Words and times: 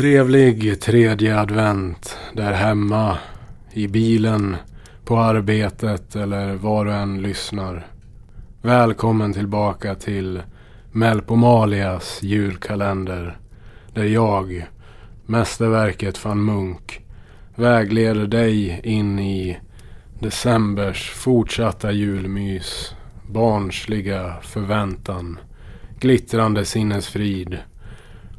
Trevlig 0.00 0.80
tredje 0.80 1.40
advent 1.40 2.18
där 2.32 2.52
hemma, 2.52 3.18
i 3.72 3.88
bilen, 3.88 4.56
på 5.04 5.18
arbetet 5.18 6.16
eller 6.16 6.54
var 6.54 6.84
du 6.84 6.92
än 6.92 7.22
lyssnar. 7.22 7.86
Välkommen 8.62 9.32
tillbaka 9.32 9.94
till 9.94 10.42
Melpomalias 10.92 12.22
julkalender 12.22 13.38
där 13.94 14.04
jag, 14.04 14.66
mästerverket 15.26 16.24
van 16.24 16.44
Munk, 16.44 17.00
vägleder 17.54 18.26
dig 18.26 18.80
in 18.84 19.18
i 19.18 19.58
decembers 20.20 21.10
fortsatta 21.10 21.92
julmys, 21.92 22.94
barnsliga 23.26 24.36
förväntan, 24.42 25.38
glittrande 25.98 26.64
sinnesfrid 26.64 27.58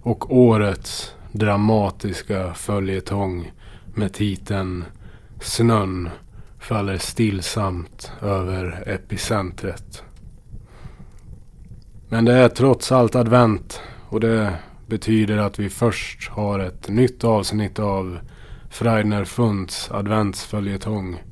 och 0.02 0.38
årets 0.38 1.16
dramatiska 1.32 2.54
följetong 2.54 3.52
med 3.94 4.14
titeln 4.14 4.86
Snön 5.42 6.10
faller 6.60 6.98
stillsamt 6.98 8.12
över 8.22 8.84
epicentret. 8.86 10.04
Men 12.10 12.26
det 12.26 12.34
är 12.34 12.50
trots 12.50 12.92
allt 12.92 13.16
advent 13.16 13.82
och 14.10 14.20
det 14.20 14.54
betyder 14.88 15.38
att 15.38 15.60
vi 15.60 15.70
först 15.70 16.30
har 16.30 16.60
ett 16.60 16.90
nytt 16.90 17.24
avsnitt 17.24 17.80
av 17.80 18.20
Freidner 18.70 19.26
Funds 19.26 19.92
adventsföljetong 19.92 21.24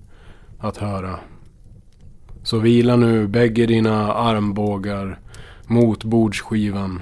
att 0.59 0.77
höra. 0.77 1.19
Så 2.43 2.59
vila 2.59 2.95
nu 2.95 3.27
bägge 3.27 3.65
dina 3.65 4.13
armbågar 4.13 5.19
mot 5.67 6.03
bordsskivan. 6.03 7.01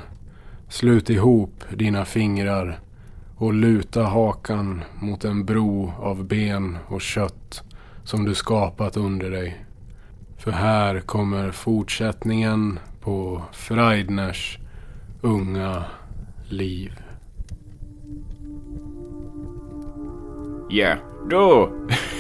Slut 0.70 1.10
ihop 1.10 1.64
dina 1.76 2.06
fingrar 2.06 2.80
och 3.38 3.54
luta 3.54 4.04
hakan 4.04 4.84
mot 5.02 5.26
en 5.26 5.46
bro 5.46 5.94
av 6.00 6.24
ben 6.24 6.78
och 6.88 7.02
kött 7.02 7.64
som 8.04 8.26
du 8.26 8.36
skapat 8.36 8.98
under 8.98 9.32
dig. 9.32 9.66
För 10.38 10.52
här 10.52 11.00
kommer 11.00 11.52
fortsättningen 11.52 12.80
på 13.02 13.44
Freidners 13.54 14.58
unga 15.22 15.84
liv. 16.50 16.92
Ja, 20.70 20.96
då, 21.30 21.72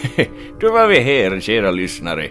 då 0.59 0.71
var 0.71 0.87
vi 0.87 0.99
här, 0.99 1.39
kära 1.39 1.71
lyssnare. 1.71 2.25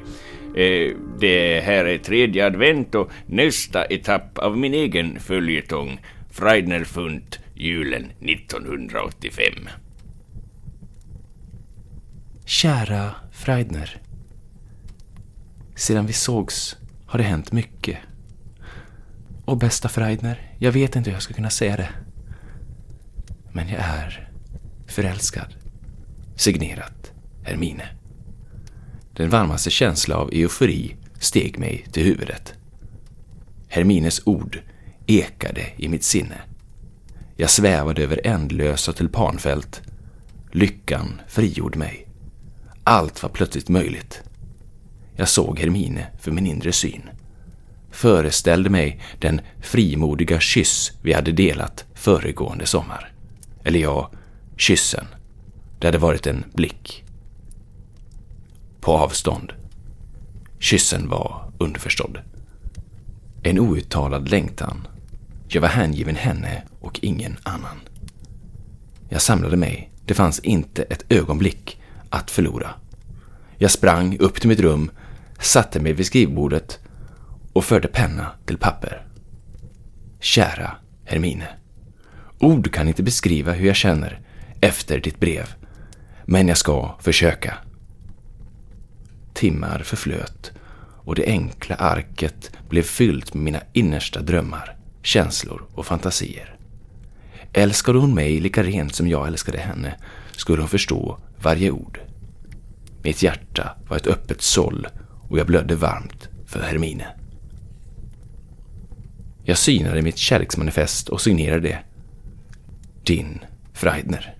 Eh, 0.55 0.97
det 1.21 1.61
här 1.61 1.84
är 1.84 1.98
tredje 1.98 2.47
advent 2.47 2.95
och 2.95 3.11
nästa 3.27 3.84
etapp 3.84 4.39
av 4.39 4.59
min 4.59 4.75
egen 4.75 5.21
följetong, 5.21 6.00
Freidnerfunt 6.31 7.39
julen 7.57 8.12
1985. 8.21 9.69
Kära 12.45 13.15
Freidner. 13.33 14.03
Sedan 15.75 16.06
vi 16.06 16.12
sågs 16.12 16.77
har 17.06 17.19
det 17.19 17.25
hänt 17.25 17.53
mycket. 17.53 17.99
Och 19.44 19.59
bästa 19.59 19.89
Freidner, 19.89 20.53
jag 20.59 20.72
vet 20.72 20.97
inte 20.97 21.11
hur 21.11 21.15
jag 21.15 21.22
ska 21.22 21.34
kunna 21.34 21.50
säga 21.50 21.77
det. 21.77 21.89
Men 23.53 23.69
jag 23.69 23.81
är 23.81 24.31
förälskad. 24.87 25.55
Signerat 26.37 27.12
Hermine. 27.43 27.88
Den 29.12 29.31
varmaste 29.31 29.71
känsla 29.71 30.17
av 30.17 30.31
eufori 30.33 30.97
steg 31.19 31.59
mig 31.59 31.87
till 31.93 32.05
huvudet. 32.05 32.55
Hermines 33.69 34.23
ord 34.27 34.59
ekade 35.06 35.67
i 35.77 35.88
mitt 35.88 36.05
sinne. 36.05 36.41
Jag 37.39 37.51
svävade 37.51 38.03
över 38.03 38.21
ändlösa 38.25 38.93
tulpanfält. 38.93 39.83
Lyckan 40.53 41.21
frigjorde 41.29 41.79
mig. 41.79 42.09
Allt 42.85 43.23
var 43.23 43.31
plötsligt 43.31 43.69
möjligt. 43.69 44.23
Jag 45.17 45.29
såg 45.29 45.59
Hermine 45.59 46.07
för 46.21 46.31
min 46.31 46.47
inre 46.47 46.73
syn. 46.73 47.03
Föreställde 47.91 48.71
mig 48.71 49.01
den 49.19 49.41
frimodiga 49.61 50.41
kyss 50.41 50.93
vi 51.03 51.13
hade 51.13 51.33
delat 51.33 51.85
föregående 51.95 52.67
sommar. 52.67 53.13
Eller 53.65 53.79
ja, 53.79 54.11
kyssen. 54.57 55.07
Det 55.79 55.87
hade 55.87 55.99
varit 55.99 56.27
en 56.27 56.45
blick. 56.55 57.05
På 58.81 58.93
avstånd. 58.93 59.53
Kyssen 60.59 61.09
var 61.09 61.53
underförstådd. 61.59 62.19
En 63.43 63.59
outtalad 63.59 64.29
längtan. 64.31 64.89
Jag 65.49 65.61
var 65.61 65.69
hängiven 65.69 66.17
henne 66.17 66.62
och 66.81 67.01
ingen 67.03 67.37
annan. 67.43 67.81
Jag 69.09 69.23
samlade 69.23 69.57
mig. 69.57 69.93
Det 70.05 70.15
fanns 70.15 70.41
inte 70.41 70.83
ett 70.83 71.05
ögonblick 71.09 71.81
att 72.11 72.31
förlora. 72.31 72.71
Jag 73.59 73.71
sprang 73.71 74.19
upp 74.19 74.41
till 74.41 74.49
mitt 74.49 74.61
rum, 74.61 74.91
satte 75.39 75.81
mig 75.81 75.93
vid 75.93 76.06
skrivbordet 76.06 76.79
och 77.53 77.65
förde 77.65 77.89
penna 77.89 78.27
till 78.47 78.59
papper. 78.59 79.06
Kära 80.21 80.77
Hermine. 81.05 81.49
Ord 82.39 82.73
kan 82.73 82.89
inte 82.89 83.03
beskriva 83.03 83.53
hur 83.53 83.67
jag 83.67 83.77
känner 83.77 84.21
efter 84.61 85.01
ditt 85.01 85.21
brev, 85.21 85.55
men 86.25 86.49
jag 86.49 86.56
ska 86.56 86.97
försöka. 87.01 87.55
Timmar 89.35 89.83
förflöt 89.85 90.53
och 91.06 91.15
det 91.15 91.27
enkla 91.27 91.75
arket 91.75 92.51
blev 92.69 92.83
fyllt 92.83 93.35
med 93.35 93.43
mina 93.43 93.61
innersta 93.73 94.21
drömmar, 94.21 94.75
känslor 95.06 95.67
och 95.75 95.87
fantasier. 95.87 96.56
Älskade 97.53 97.99
hon 97.99 98.15
mig 98.15 98.41
lika 98.41 98.62
rent 98.62 98.94
som 98.94 99.09
jag 99.09 99.27
älskade 99.27 99.59
henne 99.59 99.94
skulle 100.33 100.62
hon 100.62 100.69
förstå 100.69 101.19
varje 101.43 101.71
ord. 101.71 102.00
Mitt 103.03 103.22
hjärta 103.22 103.77
var 103.89 103.97
ett 103.97 104.06
öppet 104.06 104.43
såll 104.43 104.87
och 105.28 105.39
jag 105.39 105.47
blödde 105.47 105.75
varmt 105.75 106.28
för 106.47 106.62
Hermine. 106.62 107.06
Jag 109.44 109.59
synade 109.59 110.03
mitt 110.03 110.19
kärleksmanifest 110.19 111.09
och 111.09 111.21
signerade 111.21 111.69
det. 111.69 111.78
Din 113.03 113.38
Freidner. 113.73 114.34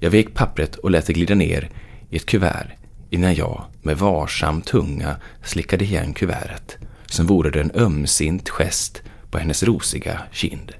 Jag 0.00 0.10
vek 0.10 0.34
pappret 0.34 0.76
och 0.76 0.90
lät 0.90 1.06
det 1.06 1.12
glida 1.12 1.34
ner 1.34 1.70
i 2.10 2.16
ett 2.16 2.26
kuvert 2.26 2.72
innan 3.10 3.34
jag 3.34 3.64
med 3.82 3.98
varsam 3.98 4.62
tunga 4.62 5.16
slickade 5.44 5.84
igen 5.84 6.14
kuvertet 6.14 6.78
som 7.06 7.26
vore 7.26 7.50
det 7.50 7.60
en 7.60 7.72
ömsint 7.74 8.48
gest 8.48 9.02
på 9.30 9.38
hennes 9.38 9.62
rosiga 9.62 10.20
kind. 10.32 10.72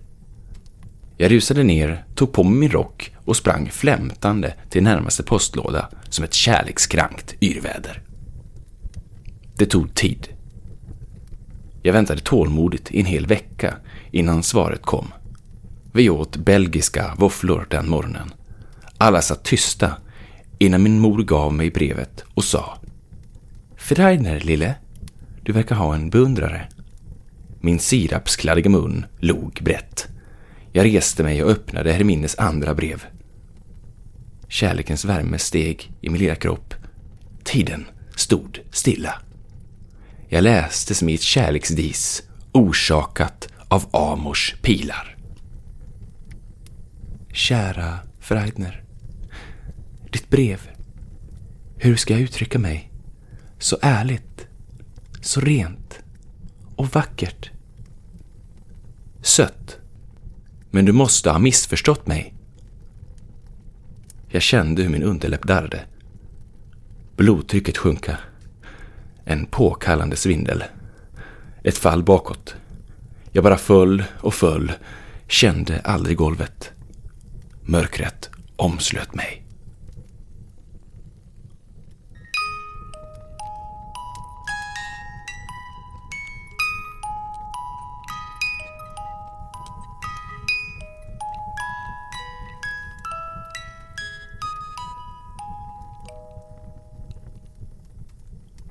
Jag 1.17 1.31
rusade 1.31 1.63
ner, 1.63 2.05
tog 2.15 2.33
på 2.33 2.45
mig 2.45 2.59
min 2.59 2.71
rock 2.71 3.13
och 3.25 3.37
sprang 3.37 3.71
flämtande 3.71 4.55
till 4.71 4.83
närmaste 4.83 5.23
postlåda 5.23 5.89
som 6.09 6.25
ett 6.25 6.35
kärlekskrankt 6.35 7.35
yrväder. 7.41 8.03
Det 9.57 9.67
tog 9.67 9.95
tid. 9.95 10.29
Jag 11.83 11.93
väntade 11.93 12.21
tålmodigt 12.21 12.91
i 12.91 13.01
en 13.01 13.07
hel 13.07 13.27
vecka 13.27 13.75
innan 14.11 14.43
svaret 14.43 14.83
kom. 14.83 15.13
Vi 15.93 16.11
åt 16.11 16.37
belgiska 16.37 17.15
våfflor 17.19 17.67
den 17.71 17.89
morgonen. 17.89 18.33
Alla 18.99 19.23
satt 19.23 19.45
tysta 19.45 19.97
innan 20.59 20.83
min 20.83 21.01
mor 21.01 21.23
gav 21.23 21.55
mig 21.55 21.71
brevet 21.71 22.25
och 22.35 22.45
sa 22.45 22.79
”Freiner 23.77 24.41
lille. 24.41 24.75
Du 25.43 25.53
verkar 25.53 25.75
ha 25.75 25.95
en 25.95 26.11
beundrare. 26.11 26.69
Min 27.61 27.79
sirapskladdiga 27.79 28.71
mun 28.71 29.07
log 29.19 29.59
brett. 29.63 30.09
Jag 30.73 30.87
reste 30.87 31.23
mig 31.23 31.45
och 31.45 31.51
öppnade 31.51 31.93
Hermines 31.93 32.39
andra 32.39 32.75
brev. 32.75 33.05
Kärlekens 34.49 35.05
värme 35.05 35.39
steg 35.39 35.93
i 36.01 36.11
min 36.11 36.21
lilla 36.21 36.35
kropp. 36.35 36.75
Tiden 37.45 37.87
stod 38.17 38.61
stilla. 38.71 39.15
Jag 40.29 40.45
läste 40.45 40.95
som 40.95 41.09
i 41.09 41.15
ett 41.15 41.21
kärleksdis 41.21 42.23
orsakat 42.53 43.49
av 43.69 43.85
Amors 43.91 44.55
pilar. 44.63 45.17
Kära 47.33 47.99
Freidner. 48.21 48.85
Ditt 50.11 50.29
brev. 50.31 50.71
Hur 51.77 51.97
ska 51.97 52.15
jag 52.15 52.23
uttrycka 52.23 52.59
mig? 52.59 52.93
Så 53.59 53.79
ärligt. 53.83 54.47
Så 55.21 55.41
rent. 55.41 55.88
Och 56.79 56.95
vackert. 56.95 57.51
Sött. 59.23 59.79
Men 60.71 60.85
du 60.85 60.93
måste 60.93 61.31
ha 61.31 61.39
missförstått 61.39 62.07
mig. 62.07 62.35
Jag 64.29 64.43
kände 64.43 64.83
hur 64.83 64.89
min 64.89 65.03
underläpp 65.03 65.47
darrade. 65.47 65.85
Blodtrycket 67.17 67.79
sjunka. 67.79 68.19
En 69.25 69.47
påkallande 69.47 70.17
svindel. 70.17 70.65
Ett 71.63 71.79
fall 71.79 72.03
bakåt. 72.03 72.57
Jag 73.33 73.45
bara 73.45 73.57
föll 73.57 74.05
och 74.21 74.35
föll, 74.35 74.73
kände 75.27 75.81
aldrig 75.81 76.17
golvet. 76.17 76.71
Mörkret 77.63 78.31
omslöt 78.57 79.15
mig. 79.15 79.48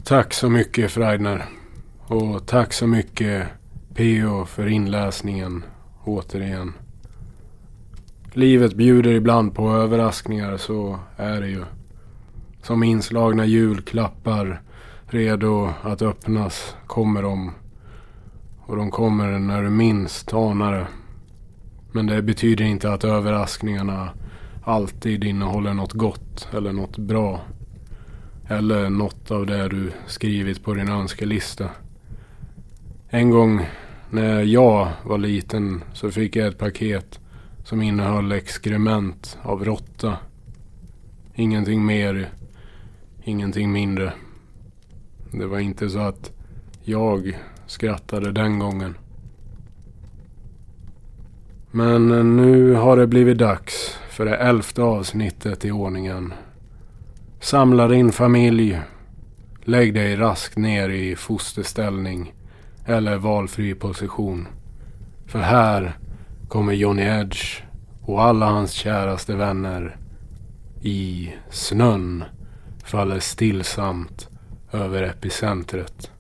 Tack 0.08 0.34
så 0.34 0.50
mycket 0.50 0.92
Freidner. 0.92 1.46
Och 2.08 2.48
tack 2.48 2.74
så 2.74 2.88
mycket 2.88 3.48
PO 3.94 4.46
för 4.46 4.68
inläsningen 4.68 5.64
återigen. 6.04 6.74
Livet 8.34 8.74
bjuder 8.74 9.12
ibland 9.12 9.56
på 9.56 9.72
överraskningar, 9.72 10.58
så 10.58 11.00
är 11.18 11.42
det 11.42 11.48
ju. 11.48 11.64
Som 12.64 12.84
inslagna 12.84 13.46
julklappar 13.46 14.62
redo 15.06 15.70
att 15.82 16.02
öppnas 16.02 16.76
kommer 16.86 17.22
de. 17.22 17.52
Och 18.60 18.76
de 18.76 18.92
kommer 18.92 19.40
när 19.40 19.64
du 19.64 19.70
minst 19.70 20.34
anar 20.34 20.72
det. 20.72 20.88
Men 21.92 22.06
det 22.06 22.22
betyder 22.22 22.66
inte 22.66 22.94
att 22.94 23.04
överraskningarna 23.04 24.10
alltid 24.64 25.24
innehåller 25.24 25.74
något 25.74 25.94
gott 25.94 26.48
eller 26.54 26.74
något 26.74 26.98
bra. 26.98 27.42
Eller 28.48 28.90
något 28.90 29.32
av 29.32 29.46
det 29.46 29.68
du 29.68 29.92
skrivit 30.08 30.64
på 30.64 30.74
din 30.74 30.90
önskelista. 30.90 31.70
En 33.10 33.30
gång 33.30 33.66
när 34.10 34.42
jag 34.42 34.88
var 35.04 35.18
liten 35.18 35.84
så 35.94 36.12
fick 36.12 36.36
jag 36.36 36.48
ett 36.48 36.58
paket 36.58 37.20
som 37.64 37.82
innehöll 37.82 38.32
exkrement 38.32 39.38
av 39.42 39.66
råtta. 39.66 40.18
Ingenting 41.36 41.86
mer, 41.86 42.30
ingenting 43.24 43.72
mindre. 43.72 44.14
Det 45.32 45.46
var 45.46 45.60
inte 45.60 45.90
så 45.90 46.00
att 46.00 46.32
jag 46.84 47.40
skrattade 47.66 48.32
den 48.32 48.60
gången. 48.60 48.98
Men 51.72 52.36
nu 52.38 52.74
har 52.74 52.98
det 52.98 53.08
blivit 53.08 53.38
dags 53.38 54.00
för 54.10 54.26
det 54.26 54.36
elfte 54.36 54.82
avsnittet 54.82 55.66
i 55.66 55.72
ordningen. 55.72 56.34
Samla 57.40 57.88
din 57.88 58.12
familj. 58.12 58.82
Lägg 59.64 59.94
dig 59.94 60.16
raskt 60.16 60.58
ner 60.58 60.90
i 60.90 61.16
fosterställning 61.16 62.34
eller 62.86 63.18
valfri 63.18 63.76
position. 63.76 64.48
För 65.28 65.40
här 65.40 65.98
kommer 66.48 66.74
Johnny 66.74 67.02
Edge 67.02 67.64
och 68.02 68.24
alla 68.24 68.46
hans 68.46 68.72
käraste 68.72 69.36
vänner 69.36 69.98
i 70.82 71.34
snön 71.50 72.24
faller 72.84 73.20
stillsamt 73.20 74.30
över 74.72 75.04
epicentret. 75.04 76.12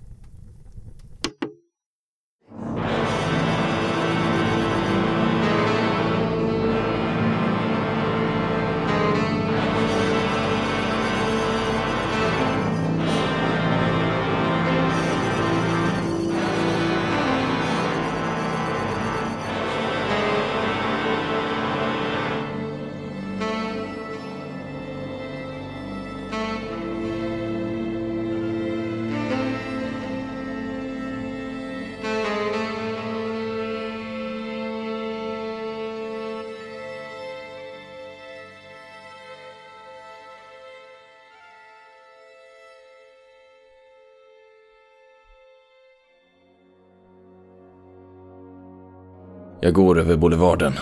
Jag 49.60 49.74
går 49.74 50.00
över 50.00 50.16
boulevarden 50.16 50.74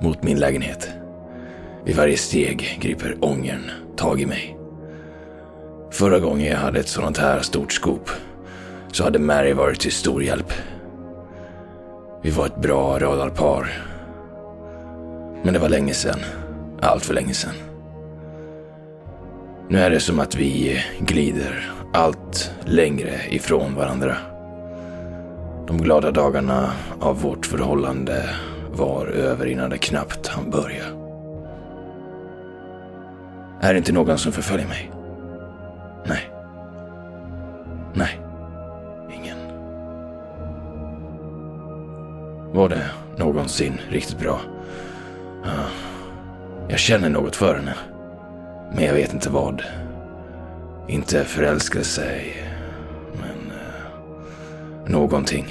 mot 0.00 0.22
min 0.22 0.38
lägenhet. 0.38 0.90
Vid 1.84 1.96
varje 1.96 2.16
steg 2.16 2.78
griper 2.80 3.16
ångern 3.20 3.70
tag 3.96 4.20
i 4.20 4.26
mig. 4.26 4.58
Förra 5.90 6.18
gången 6.18 6.46
jag 6.46 6.58
hade 6.58 6.80
ett 6.80 6.88
sånt 6.88 7.18
här 7.18 7.40
stort 7.40 7.72
skop 7.72 8.10
så 8.92 9.04
hade 9.04 9.18
Mary 9.18 9.52
varit 9.52 9.80
till 9.80 9.92
stor 9.92 10.22
hjälp. 10.22 10.52
Vi 12.22 12.30
var 12.30 12.46
ett 12.46 12.60
bra 12.60 12.98
radarpar. 12.98 13.72
Men 15.42 15.54
det 15.54 15.60
var 15.60 15.68
länge 15.68 15.94
sedan. 15.94 16.20
Allt 16.80 17.04
för 17.04 17.14
länge 17.14 17.34
sedan. 17.34 17.54
Nu 19.68 19.78
är 19.78 19.90
det 19.90 20.00
som 20.00 20.20
att 20.20 20.34
vi 20.34 20.82
glider 20.98 21.72
allt 21.92 22.52
längre 22.64 23.20
ifrån 23.30 23.74
varandra. 23.74 24.16
De 25.66 25.78
glada 25.82 26.10
dagarna 26.10 26.72
av 27.00 27.20
vårt 27.22 27.46
förhållande 27.46 28.30
var 28.72 29.06
över 29.06 29.46
innan 29.46 29.70
det 29.70 29.78
knappt 29.78 30.26
hann 30.28 30.50
börja. 30.50 30.84
Är 33.60 33.72
det 33.72 33.78
inte 33.78 33.92
någon 33.92 34.18
som 34.18 34.32
förföljer 34.32 34.68
mig? 34.68 34.90
Nej. 36.04 36.30
Nej. 37.94 38.20
Ingen. 39.14 39.38
Var 42.52 42.68
det 42.68 42.90
någonsin 43.16 43.80
riktigt 43.88 44.18
bra? 44.18 44.40
Jag 46.68 46.78
känner 46.78 47.08
något 47.08 47.36
för 47.36 47.54
henne. 47.54 47.74
Men 48.74 48.84
jag 48.84 48.94
vet 48.94 49.12
inte 49.12 49.30
vad. 49.30 49.62
Inte 50.88 51.24
förälskelse, 51.24 52.20
någonting. 54.92 55.46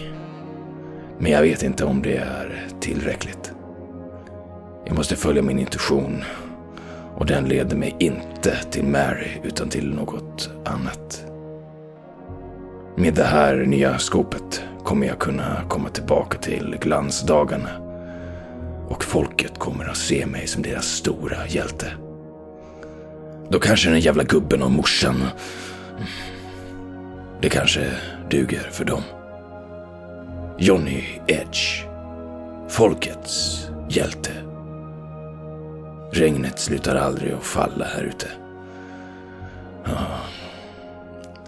Men 1.19 1.31
jag 1.31 1.41
vet 1.41 1.63
inte 1.63 1.85
om 1.85 2.01
det 2.01 2.15
är 2.15 2.67
tillräckligt. 2.79 3.51
Jag 4.85 4.95
måste 4.95 5.15
följa 5.15 5.41
min 5.41 5.59
intuition 5.59 6.23
och 7.15 7.25
den 7.25 7.45
leder 7.45 7.77
mig 7.77 7.95
inte 7.99 8.57
till 8.71 8.83
Mary 8.83 9.31
utan 9.43 9.69
till 9.69 9.93
något 9.93 10.49
annat. 10.65 11.25
Med 12.95 13.13
det 13.13 13.23
här 13.23 13.55
nya 13.55 13.99
skopet 13.99 14.63
kommer 14.83 15.07
jag 15.07 15.19
kunna 15.19 15.63
komma 15.69 15.89
tillbaka 15.89 16.37
till 16.37 16.77
glansdagarna 16.81 17.69
och 18.87 19.03
folket 19.03 19.59
kommer 19.59 19.85
att 19.85 19.97
se 19.97 20.25
mig 20.25 20.47
som 20.47 20.63
deras 20.63 20.85
stora 20.85 21.47
hjälte. 21.47 21.91
Då 23.49 23.59
kanske 23.59 23.89
den 23.89 23.99
jävla 23.99 24.23
gubben 24.23 24.61
och 24.61 24.71
morsan, 24.71 25.23
det 27.41 27.49
kanske 27.49 27.91
duger 28.29 28.69
för 28.71 28.85
dem. 28.85 29.01
Johnny 30.57 31.03
Edge. 31.27 31.85
Folkets 32.69 33.67
hjälte. 33.89 34.31
Regnet 36.11 36.59
slutar 36.59 36.95
aldrig 36.95 37.33
att 37.33 37.43
falla 37.43 37.85
här 37.85 38.03
ute. 38.03 38.27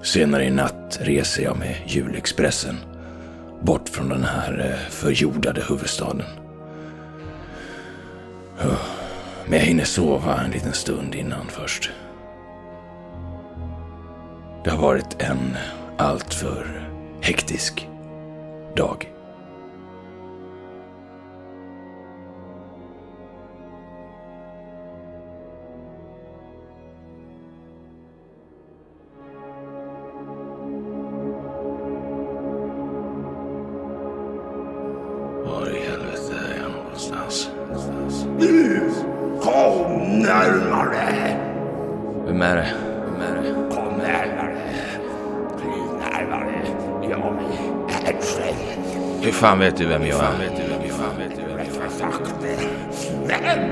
Senare 0.02 0.46
i 0.46 0.52
natt 0.52 1.00
reser 1.02 1.44
jag 1.44 1.58
med 1.58 1.76
julexpressen 1.86 2.76
bort 3.62 3.90
från 3.90 4.10
den 4.10 4.24
här 4.24 4.70
eh, 4.70 4.90
förjordade 4.90 5.64
huvudstaden. 5.70 6.28
Men 9.46 9.60
jag 9.60 9.66
hinner 9.66 9.84
sova 9.86 10.42
en 10.42 10.52
liten 10.52 10.74
stund 10.74 11.16
innan 11.16 11.48
först. 11.48 11.92
Det 14.64 14.70
har 14.70 14.82
varit 14.82 15.22
en 15.22 15.58
alltför 15.98 16.90
hektisk 17.22 17.90
dag. 18.76 19.13
Hur 49.24 49.32
fan 49.32 49.60
vet 49.60 49.78
du 49.78 49.86
vem 49.86 50.06
jag 50.06 50.20
är? 50.20 50.38
Vem 53.28 53.70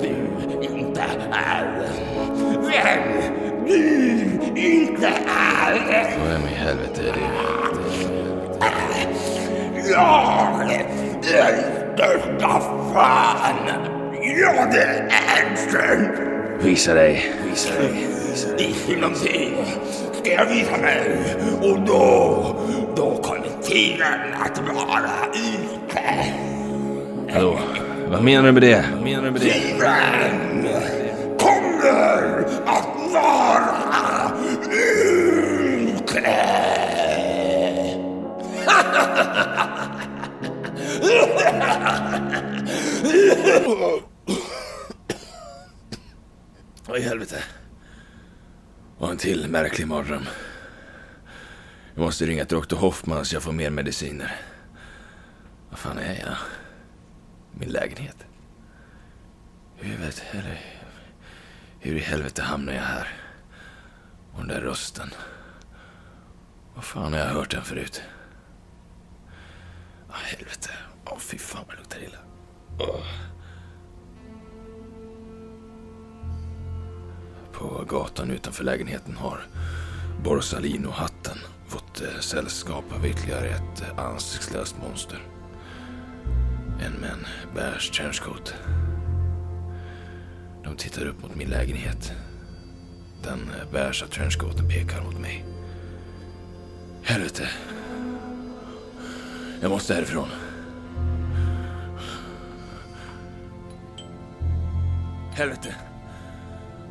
du 0.00 0.66
inte 0.66 1.00
är. 1.32 1.66
Vem 2.62 3.66
du 3.66 4.60
inte 4.60 5.06
är. 5.28 6.16
Vem 6.28 6.42
i 6.42 6.54
helvete 6.54 7.02
är 7.08 7.12
du? 7.12 7.20
Jag 9.90 10.72
är 10.72 10.86
största 11.94 12.60
fan. 12.94 13.68
Jag 14.40 14.74
är 14.74 15.08
Edström. 15.40 16.08
Visa 16.60 16.94
dig. 16.94 17.34
Visa 17.50 17.74
dig. 17.78 18.06
Visa 18.30 18.48
dig. 18.56 18.76
Inom 18.88 19.14
tid 19.14 19.52
ska 20.22 20.32
jag 20.32 20.46
visa 20.46 20.76
mig. 20.76 21.18
Och 21.62 21.80
då, 21.80 22.56
då 22.96 23.22
kommer 23.22 23.29
tiden 23.70 24.34
att 24.34 24.58
vara 24.58 25.10
ute. 25.34 26.00
Hallå? 27.32 27.60
Vad 28.08 28.22
menar 28.22 28.46
du 28.46 28.52
med 28.52 28.62
det? 28.62 28.84
Vad 28.94 29.02
menar 29.02 29.24
du 29.24 29.30
med 29.30 29.40
det? 29.40 29.52
Tiden 29.52 29.78
kommer 31.38 32.44
att 32.66 33.12
vara 33.12 34.32
ute. 34.72 36.20
Vad 46.86 46.98
i 46.98 47.02
helvete? 47.02 47.36
Och 48.98 49.10
en 49.10 49.16
till 49.16 49.48
märklig 49.48 49.86
mardröm. 49.86 50.26
Jag 52.00 52.04
måste 52.06 52.26
ringa 52.26 52.44
till 52.44 52.56
doktor 52.56 52.76
Hoffman 52.76 53.24
så 53.24 53.36
jag 53.36 53.42
får 53.42 53.52
mer 53.52 53.70
mediciner. 53.70 54.36
Vad 55.70 55.78
fan 55.78 55.98
är 55.98 56.20
jag? 56.20 56.36
Min 57.52 57.68
lägenhet? 57.68 58.16
Huvudet, 59.76 60.22
eller... 60.30 60.60
Hur 61.78 61.94
i 61.94 61.98
helvete 61.98 62.42
hamnar 62.42 62.72
jag 62.72 62.82
här? 62.82 63.08
Och 64.32 64.38
den 64.38 64.48
där 64.48 64.60
rösten. 64.60 65.10
Vad 66.74 66.84
fan 66.84 67.12
har 67.12 67.20
jag 67.20 67.26
hört 67.26 67.50
den 67.50 67.62
förut? 67.62 68.02
Ah, 70.08 70.16
helvete. 70.36 70.70
Åh, 71.04 71.18
fy 71.18 71.38
fan 71.38 71.64
vad 71.66 71.76
det 71.76 71.80
luktar 71.80 72.02
illa. 72.02 72.18
Oh. 72.78 73.06
På 77.52 77.84
gatan 77.88 78.30
utanför 78.30 78.64
lägenheten 78.64 79.16
har 79.16 79.46
Borsalino 80.24 80.90
hatt 80.90 81.19
fått 82.00 82.22
sällskap 82.22 82.84
av 82.92 83.06
ytterligare 83.06 83.46
ett 83.46 83.98
ansiktslöst 83.98 84.76
monster. 84.82 85.18
En 86.80 86.92
med 86.92 87.10
en 87.10 87.26
beige 87.54 87.92
trenchcoat. 87.92 88.54
De 90.64 90.76
tittar 90.76 91.06
upp 91.06 91.22
mot 91.22 91.34
min 91.34 91.48
lägenhet. 91.48 92.12
Den 93.22 93.38
beigea 93.72 94.08
trenchcoaten 94.08 94.68
pekar 94.68 95.02
mot 95.02 95.18
mig. 95.18 95.44
Helvete. 97.02 97.48
Jag 99.60 99.70
måste 99.70 99.94
härifrån. 99.94 100.28
Helvete. 105.32 105.74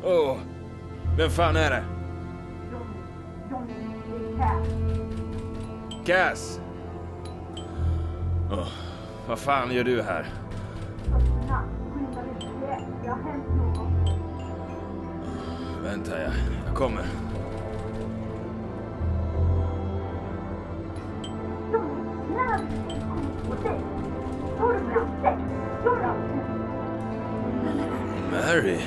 Åh, 0.04 0.36
vem 1.16 1.30
fan 1.30 1.56
är 1.56 1.70
det? 1.70 1.84
Cass! 6.10 6.60
Oh, 8.50 8.68
vad 9.28 9.38
fan 9.38 9.72
gör 9.72 9.84
du 9.84 10.02
här? 10.02 10.26
Vänta, 15.82 16.22
jag, 16.22 16.32
jag 16.66 16.74
kommer. 16.74 17.04
Mary? 28.30 28.80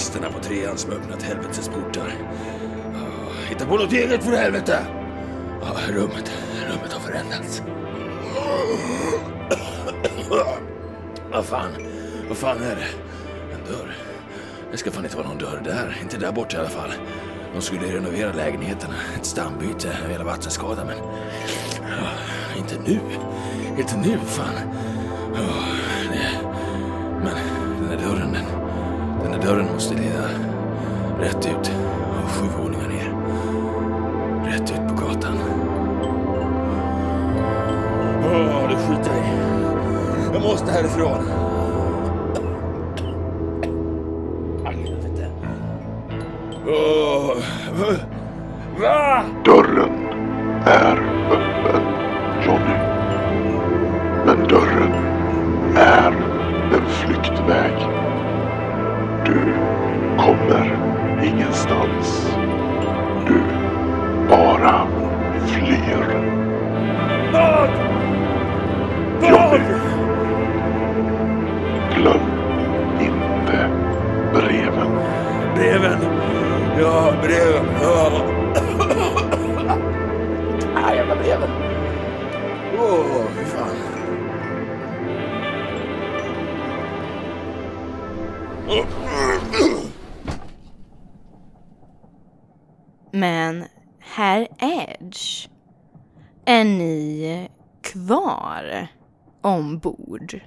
Nazisterna 0.00 0.32
på 0.32 0.38
trean 0.38 0.78
som 0.78 0.92
öppnat 0.92 1.22
helvetets 1.22 1.68
portar. 1.68 2.14
Ah, 2.94 3.48
hitta 3.48 3.66
på 3.66 3.76
något 3.76 3.92
eget 3.92 4.24
för 4.24 4.32
helvete! 4.32 4.86
Ja, 5.62 5.92
rummet, 5.92 6.32
rummet 6.68 6.92
har 6.92 7.00
förändrats. 7.00 7.62
Vad 11.32 11.44
fan, 11.44 11.70
vad 12.28 12.36
fan 12.36 12.62
är 12.62 12.76
det? 12.76 12.88
En 13.54 13.72
dörr? 13.72 13.96
Det 14.70 14.76
ska 14.76 14.90
fan 14.90 15.04
inte 15.04 15.16
vara 15.16 15.28
någon 15.28 15.38
dörr 15.38 15.62
där, 15.64 15.98
inte 16.02 16.18
där 16.18 16.32
borta 16.32 16.56
i 16.56 16.60
alla 16.60 16.68
fall. 16.68 16.92
De 17.54 17.62
skulle 17.62 17.96
renovera 17.96 18.32
lägenheterna, 18.32 18.94
ett 19.18 19.26
stambyte 19.26 19.98
En 20.04 20.10
hela 20.10 20.24
vattenskadan 20.24 20.86
men... 20.86 20.98
Ah, 21.82 22.58
inte 22.58 22.74
nu. 22.86 23.00
Inte 23.78 23.96
nu, 23.96 24.18
fan. 24.26 24.54
Den 29.80 29.88
måste 29.88 30.02
leda 30.02 30.28
rätt 31.20 31.46
ut 31.46 31.72
och 32.24 32.30
sju 32.30 32.46
våningar 32.58 32.88
ner. 32.88 33.14
Rätt 34.52 34.70
ut 34.70 34.88
på 34.88 35.06
gatan. 35.06 35.38
Åh, 38.24 38.68
det 38.68 38.76
skiter 38.76 39.10
jag 39.10 39.26
i. 39.26 40.32
Jag 40.32 40.42
måste 40.42 40.72
härifrån. 40.72 41.24
Oh. 46.66 47.36
va? 48.80 49.24
Dörren 49.44 50.06
är 50.66 51.09
ah, 80.76 80.94
jävla 80.94 81.16
breven. 81.16 81.50
Åh, 82.78 83.26
fy 83.36 83.44
fan. 83.44 83.76
Men 93.12 93.64
herr 93.98 94.48
Edge, 94.58 95.48
är 96.44 96.64
ni 96.64 97.48
kvar 97.82 98.88
ombord? 99.40 100.40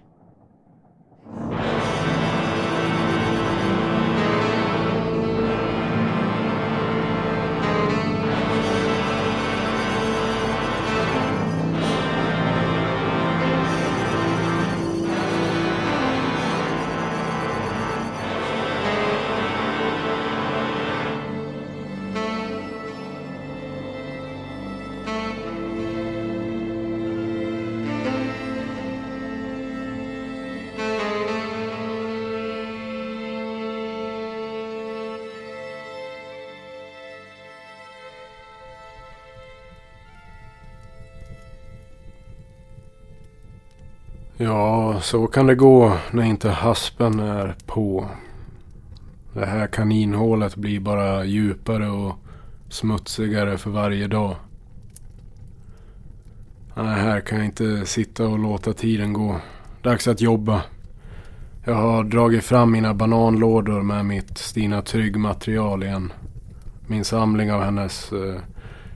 Ja, 44.43 44.99
så 45.01 45.27
kan 45.27 45.47
det 45.47 45.55
gå 45.55 45.97
när 46.11 46.23
inte 46.23 46.49
haspen 46.49 47.19
är 47.19 47.55
på. 47.65 48.09
Det 49.33 49.45
här 49.45 49.67
kaninhålet 49.67 50.55
blir 50.55 50.79
bara 50.79 51.25
djupare 51.25 51.89
och 51.89 52.15
smutsigare 52.69 53.57
för 53.57 53.69
varje 53.69 54.07
dag. 54.07 54.35
Nej, 56.75 57.01
här 57.01 57.21
kan 57.21 57.37
jag 57.37 57.47
inte 57.47 57.85
sitta 57.85 58.27
och 58.27 58.39
låta 58.39 58.73
tiden 58.73 59.13
gå. 59.13 59.35
Dags 59.81 60.07
att 60.07 60.21
jobba. 60.21 60.61
Jag 61.63 61.75
har 61.75 62.03
dragit 62.03 62.43
fram 62.43 62.71
mina 62.71 62.93
bananlådor 62.93 63.81
med 63.81 64.05
mitt 64.05 64.37
Stina 64.37 64.81
Trygg-material 64.81 65.83
igen. 65.83 66.13
Min 66.87 67.05
samling 67.05 67.51
av 67.51 67.61
hennes 67.61 68.11
eh, 68.11 68.41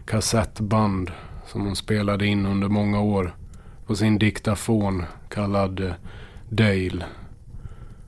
kassettband 0.06 1.12
som 1.46 1.62
hon 1.62 1.76
spelade 1.76 2.26
in 2.26 2.46
under 2.46 2.68
många 2.68 3.02
år 3.02 3.36
på 3.86 3.96
sin 3.96 4.18
diktafon 4.18 5.04
kallad 5.30 5.80
eh, 5.80 5.92
Dale. 6.50 7.06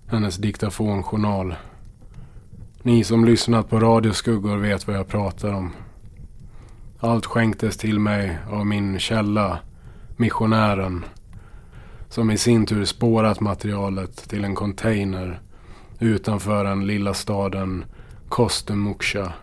Hennes 0.07 0.37
diktafonjournal. 0.37 1.55
Ni 2.81 3.03
som 3.03 3.25
lyssnat 3.25 3.69
på 3.69 3.79
Radioskuggor 3.79 4.57
vet 4.57 4.87
vad 4.87 4.95
jag 4.95 5.07
pratar 5.07 5.53
om. 5.53 5.71
Allt 6.99 7.25
skänktes 7.25 7.77
till 7.77 7.99
mig 7.99 8.37
av 8.49 8.65
min 8.65 8.99
källa, 8.99 9.59
missionären. 10.17 11.05
Som 12.09 12.31
i 12.31 12.37
sin 12.37 12.65
tur 12.65 12.85
spårat 12.85 13.39
materialet 13.39 14.29
till 14.29 14.43
en 14.43 14.55
container 14.55 15.39
utanför 15.99 16.63
den 16.63 16.87
lilla 16.87 17.13
staden 17.13 17.85
Kostemuksja 18.29 19.33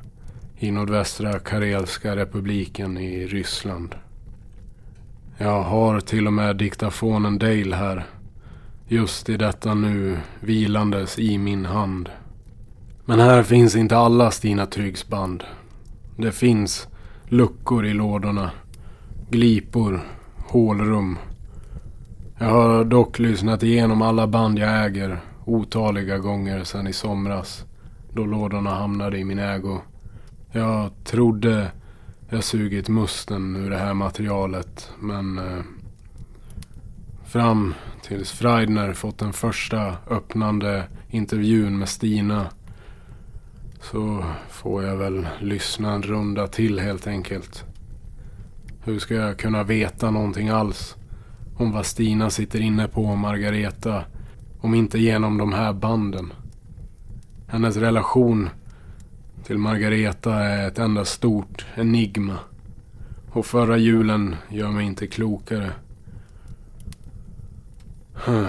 i 0.59 0.71
nordvästra 0.71 1.39
Karelska 1.39 2.17
republiken 2.17 2.99
i 2.99 3.27
Ryssland. 3.27 3.95
Jag 5.39 5.63
har 5.63 6.01
till 6.01 6.27
och 6.27 6.33
med 6.33 6.57
diktafonen 6.57 7.39
Dale 7.39 7.77
här. 7.77 8.07
Just 8.89 9.29
i 9.29 9.37
detta 9.37 9.75
nu 9.75 10.19
vilandes 10.41 11.19
i 11.19 11.39
min 11.39 11.67
hand. 11.67 12.09
Men 13.05 13.21
här 13.21 13.43
finns 13.43 13.77
inte 13.77 13.97
alla 13.97 14.31
Stina 14.31 14.67
Tryggs 14.67 15.09
band. 15.09 15.45
Det 16.17 16.33
finns 16.33 16.89
luckor 17.25 17.87
i 17.87 17.95
lådorna. 17.95 18.51
Glipor. 19.31 20.01
Hålrum. 20.49 21.19
Jag 22.39 22.47
har 22.47 22.85
dock 22.85 23.19
lyssnat 23.19 23.63
igenom 23.63 24.03
alla 24.03 24.27
band 24.27 24.59
jag 24.59 24.85
äger 24.87 25.21
otaliga 25.45 26.19
gånger 26.19 26.65
sedan 26.65 26.87
i 26.87 26.93
somras. 26.93 27.65
Då 28.13 28.25
lådorna 28.25 28.71
hamnade 28.71 29.19
i 29.19 29.25
min 29.25 29.39
ägo. 29.39 29.79
Jag 30.53 30.91
trodde 31.05 31.71
jag 32.29 32.45
sugit 32.45 32.89
musten 32.89 33.57
ur 33.57 33.71
det 33.71 33.79
här 33.79 33.95
materialet 33.95 34.91
men 35.01 35.39
eh, 35.39 35.63
fram 37.25 37.75
tills 38.03 38.33
Freidner 38.33 38.93
fått 38.93 39.19
den 39.19 39.33
första 39.33 39.95
öppnande 40.11 40.85
intervjun 41.09 41.79
med 41.79 41.89
Stina 41.89 42.47
så 43.81 44.25
får 44.49 44.83
jag 44.83 44.97
väl 44.97 45.27
lyssna 45.41 45.93
en 45.93 46.03
runda 46.03 46.47
till 46.47 46.79
helt 46.79 47.07
enkelt. 47.07 47.65
Hur 48.85 48.99
ska 48.99 49.15
jag 49.15 49.39
kunna 49.39 49.63
veta 49.63 50.11
någonting 50.11 50.49
alls 50.49 50.97
om 51.57 51.73
vad 51.73 51.87
Stina 51.87 52.31
sitter 52.31 52.61
inne 52.61 52.89
på 52.89 53.05
och 53.05 53.19
Margareta 53.19 54.05
om 54.61 54.75
inte 54.75 54.99
genom 54.99 55.39
de 55.39 55.53
här 55.53 55.73
banden? 55.73 56.33
Hennes 57.47 57.77
relation 57.77 58.51
till 59.47 59.59
Margareta 59.59 60.35
är 60.35 60.69
ett 60.69 60.79
enda 60.79 61.05
stort 61.05 61.67
enigma. 61.75 62.39
Och 63.33 63.47
förra 63.47 63.77
julen 63.77 64.37
gör 64.49 64.71
mig 64.71 64.87
inte 64.87 65.07
klokare. 65.07 65.73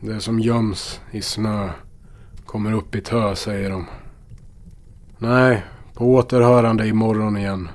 Det 0.00 0.20
som 0.20 0.40
göms 0.40 1.00
i 1.10 1.22
snö 1.22 1.70
kommer 2.46 2.72
upp 2.72 2.94
i 2.94 3.00
tö, 3.00 3.36
säger 3.36 3.70
de. 3.70 3.86
Nej, 5.18 5.64
på 5.94 6.14
återhörande 6.14 6.88
imorgon 6.88 7.36
igen. 7.36 7.68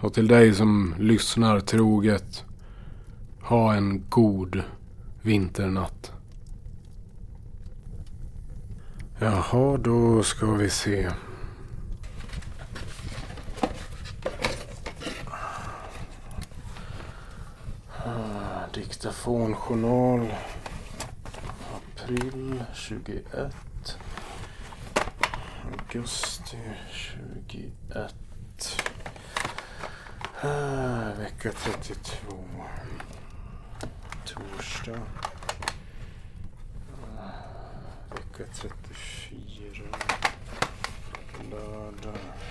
Och 0.00 0.14
till 0.14 0.28
dig 0.28 0.54
som 0.54 0.94
lyssnar 0.98 1.60
troget. 1.60 2.44
Ha 3.40 3.74
en 3.74 4.04
god 4.08 4.62
vinternatt. 5.22 6.12
Jaha, 9.22 9.76
då 9.76 10.22
ska 10.22 10.46
vi 10.46 10.70
se. 10.70 11.10
Ah, 18.04 18.66
diktafonjournal. 18.74 20.34
April 21.76 22.64
21. 22.74 23.54
Augusti 25.64 26.58
21. 26.90 28.14
Ah, 30.42 31.12
vecka 31.18 31.52
32. 31.52 32.36
Torsdag. 34.24 35.00
Ah, 37.18 38.14
vecka 38.14 38.52
32. 38.54 38.79
Ugh. 42.06 42.49